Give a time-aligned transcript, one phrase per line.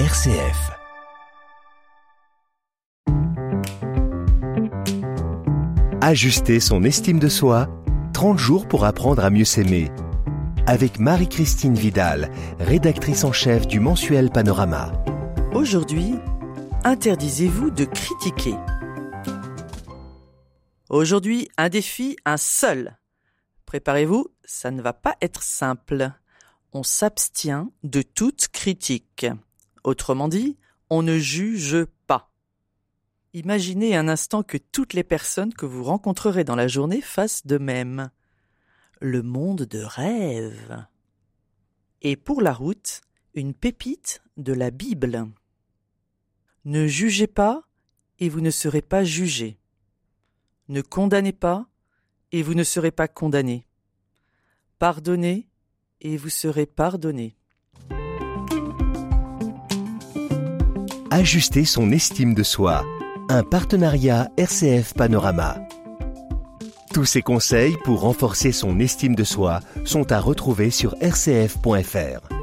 [0.00, 0.72] RCF.
[6.00, 7.68] Ajuster son estime de soi,
[8.12, 9.92] 30 jours pour apprendre à mieux s'aimer.
[10.66, 14.90] Avec Marie-Christine Vidal, rédactrice en chef du mensuel Panorama.
[15.52, 16.16] Aujourd'hui,
[16.82, 18.56] interdisez-vous de critiquer.
[20.90, 22.98] Aujourd'hui, un défi, un seul.
[23.64, 26.10] Préparez-vous, ça ne va pas être simple.
[26.72, 29.28] On s'abstient de toute critique.
[29.84, 30.56] Autrement dit,
[30.88, 32.32] on ne juge pas.
[33.34, 37.58] Imaginez un instant que toutes les personnes que vous rencontrerez dans la journée fassent de
[37.58, 38.10] même.
[39.00, 40.86] Le monde de rêve.
[42.00, 43.02] Et pour la route,
[43.34, 45.26] une pépite de la Bible.
[46.64, 47.68] Ne jugez pas
[48.20, 49.58] et vous ne serez pas jugé.
[50.68, 51.66] Ne condamnez pas
[52.32, 53.66] et vous ne serez pas condamné.
[54.78, 55.48] Pardonnez
[56.00, 57.36] et vous serez pardonné.
[61.10, 62.84] Ajuster son estime de soi.
[63.28, 65.58] Un partenariat RCF Panorama.
[66.92, 72.33] Tous ces conseils pour renforcer son estime de soi sont à retrouver sur rcf.fr.